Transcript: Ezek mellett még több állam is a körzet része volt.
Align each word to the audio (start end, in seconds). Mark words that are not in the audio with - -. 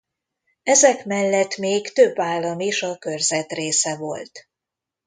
Ezek 0.63 1.05
mellett 1.05 1.57
még 1.57 1.93
több 1.93 2.19
állam 2.19 2.59
is 2.59 2.81
a 2.81 2.97
körzet 2.97 3.51
része 3.51 3.95
volt. 3.97 4.49